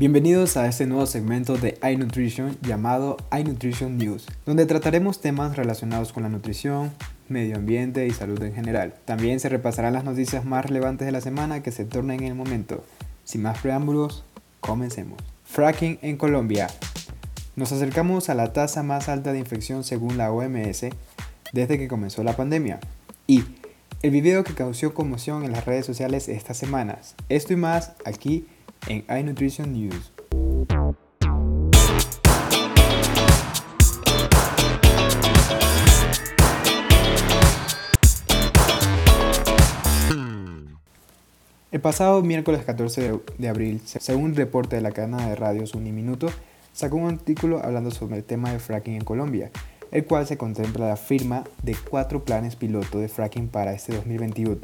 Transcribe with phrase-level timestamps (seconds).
[0.00, 6.22] Bienvenidos a este nuevo segmento de iNutrition llamado iNutrition News, donde trataremos temas relacionados con
[6.22, 6.90] la nutrición,
[7.28, 8.94] medio ambiente y salud en general.
[9.04, 12.34] También se repasarán las noticias más relevantes de la semana que se tornen en el
[12.34, 12.82] momento.
[13.24, 14.24] Sin más preámbulos,
[14.60, 15.18] comencemos.
[15.44, 16.68] Fracking en Colombia.
[17.54, 20.86] Nos acercamos a la tasa más alta de infección según la OMS
[21.52, 22.80] desde que comenzó la pandemia.
[23.26, 23.44] Y
[24.00, 27.16] el video que causó conmoción en las redes sociales estas semanas.
[27.28, 28.46] Esto y más aquí
[28.88, 30.12] iNutrition News.
[41.70, 46.28] El pasado miércoles 14 de abril, según un reporte de la cadena de radios Uniminuto,
[46.72, 49.50] sacó un artículo hablando sobre el tema de fracking en Colombia,
[49.92, 54.56] el cual se contempla la firma de cuatro planes piloto de fracking para este 2021,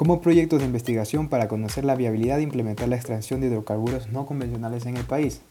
[0.00, 4.24] como proyectos de investigación para conocer la viabilidad de implementar la extracción de hidrocarburos no
[4.24, 5.42] convencionales en el país.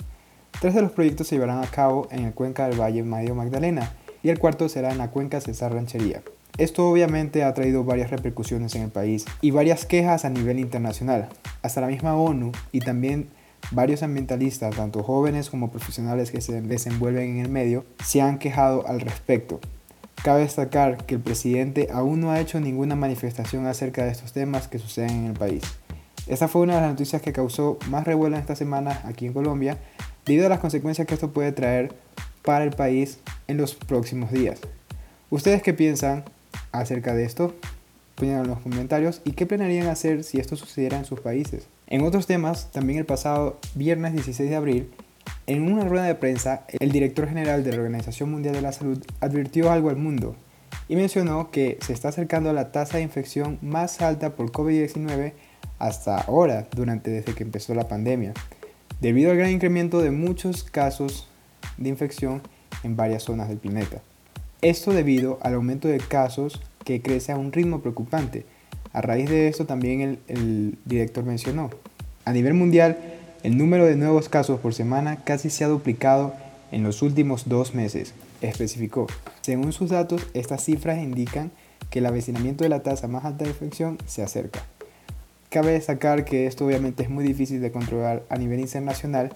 [0.60, 3.94] Tres de los proyectos se llevarán a cabo en el cuenca del Valle Medio Magdalena
[4.24, 6.24] y el cuarto será en la cuenca Cesar Ranchería.
[6.58, 11.30] Esto obviamente ha traído varias repercusiones en el país y varias quejas a nivel internacional.
[11.62, 13.30] Hasta la misma ONU y también
[13.70, 18.88] varios ambientalistas, tanto jóvenes como profesionales que se desenvuelven en el medio, se han quejado
[18.88, 19.60] al respecto.
[20.24, 24.68] Cabe destacar que el presidente aún no ha hecho ninguna manifestación acerca de estos temas
[24.68, 25.64] que suceden en el país.
[26.28, 29.78] Esta fue una de las noticias que causó más revuelo esta semana aquí en Colombia,
[30.26, 31.96] debido a las consecuencias que esto puede traer
[32.44, 34.60] para el país en los próximos días.
[35.30, 36.26] ¿Ustedes qué piensan
[36.74, 37.56] acerca de esto?
[38.16, 41.68] Pónganlo en los comentarios y qué planearían hacer si esto sucediera en sus países.
[41.88, 44.92] En otros temas, también el pasado viernes 16 de abril,
[45.48, 49.04] en una rueda de prensa, el director general de la Organización Mundial de la Salud
[49.20, 50.36] advirtió algo al mundo
[50.88, 55.34] y mencionó que se está acercando a la tasa de infección más alta por COVID-19
[55.78, 58.34] hasta ahora, durante desde que empezó la pandemia,
[59.02, 61.28] debido al gran incremento de muchos casos
[61.78, 62.42] de infección
[62.84, 64.02] en varias zonas del planeta.
[64.62, 68.46] Esto debido al aumento de casos que crece a un ritmo preocupante.
[68.92, 71.70] A raíz de esto también el, el director mencionó,
[72.26, 72.98] a nivel mundial,
[73.44, 76.34] el número de nuevos casos por semana casi se ha duplicado
[76.72, 79.08] en los últimos dos meses, especificó.
[79.42, 81.52] Según sus datos, estas cifras indican
[81.90, 84.62] que el avecinamiento de la tasa más alta de infección se acerca.
[85.50, 89.34] Cabe destacar que esto obviamente es muy difícil de controlar a nivel internacional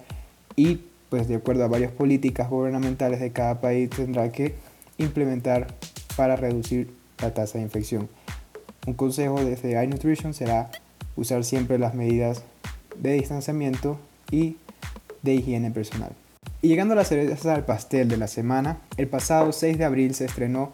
[0.54, 4.54] y pues de acuerdo a varias políticas gubernamentales de cada país tendrá que
[4.98, 5.66] implementar
[6.16, 8.08] para reducir la tasa de infección.
[8.86, 10.70] Un consejo desde iNutrition será
[11.16, 12.44] usar siempre las medidas
[12.98, 13.98] de distanciamiento
[14.30, 14.56] y
[15.22, 16.12] de higiene personal.
[16.62, 20.14] Y llegando a la cereza del pastel de la semana, el pasado 6 de abril
[20.14, 20.72] se estrenó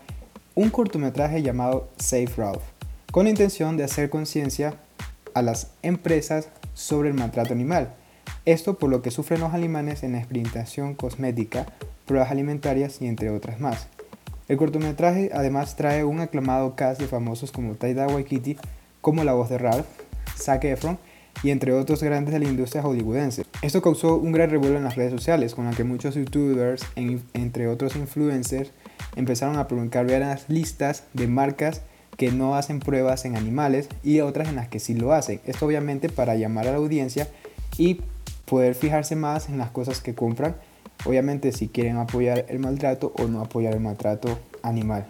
[0.54, 2.62] un cortometraje llamado Safe Ralph,
[3.10, 4.74] con la intención de hacer conciencia
[5.34, 7.94] a las empresas sobre el maltrato animal.
[8.44, 11.66] Esto por lo que sufren los alemanes en la experimentación cosmética,
[12.06, 13.88] pruebas alimentarias y entre otras más.
[14.48, 18.56] El cortometraje además trae un aclamado cast de famosos como Taida Waititi,
[19.00, 19.86] como la voz de Ralph,
[20.36, 20.98] Zac Efron
[21.42, 23.44] y entre otros grandes de la industria hollywoodense.
[23.62, 27.68] Esto causó un gran revuelo en las redes sociales, con la que muchos youtubers, entre
[27.68, 28.72] otros influencers,
[29.16, 31.82] empezaron a publicar varias listas de marcas
[32.16, 35.40] que no hacen pruebas en animales y otras en las que sí lo hacen.
[35.46, 37.28] Esto obviamente para llamar a la audiencia
[37.78, 38.00] y
[38.44, 40.56] poder fijarse más en las cosas que compran,
[41.06, 45.06] obviamente si quieren apoyar el maltrato o no apoyar el maltrato animal.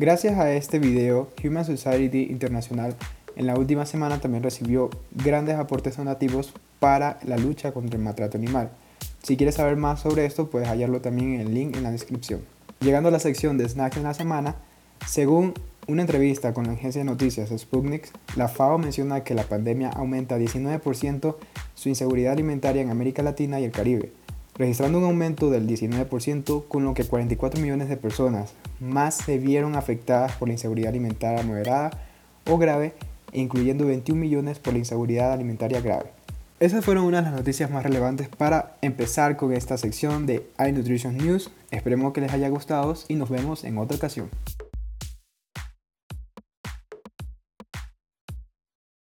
[0.00, 2.96] Gracias a este video, Human Society International
[3.38, 8.36] en la última semana también recibió grandes aportes donativos para la lucha contra el maltrato
[8.36, 8.70] animal.
[9.22, 12.40] Si quieres saber más sobre esto, puedes hallarlo también en el link en la descripción.
[12.80, 14.56] Llegando a la sección de snacks en la semana,
[15.06, 15.54] según
[15.86, 20.36] una entrevista con la agencia de noticias Sputnik, la FAO menciona que la pandemia aumenta
[20.36, 21.36] 19%
[21.74, 24.10] su inseguridad alimentaria en América Latina y el Caribe,
[24.56, 29.76] registrando un aumento del 19%, con lo que 44 millones de personas más se vieron
[29.76, 31.92] afectadas por la inseguridad alimentaria moderada
[32.48, 32.94] o grave
[33.32, 36.06] incluyendo 21 millones por la inseguridad alimentaria grave.
[36.60, 41.16] Esas fueron unas de las noticias más relevantes para empezar con esta sección de iNutrition
[41.16, 41.50] News.
[41.70, 44.28] Esperemos que les haya gustado y nos vemos en otra ocasión.